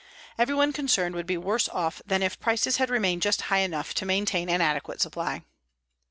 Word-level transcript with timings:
Everyone 0.35 0.73
concerned 0.73 1.13
would 1.13 1.27
be 1.27 1.37
worse 1.37 1.69
off 1.69 2.01
than 2.07 2.23
if 2.23 2.39
prices 2.39 2.77
had 2.77 2.89
remained 2.89 3.21
just 3.21 3.39
high 3.53 3.59
enough 3.59 3.93
to 3.93 4.03
maintain 4.03 4.49
an 4.49 4.59
adequate 4.59 4.99
supply. 4.99 5.43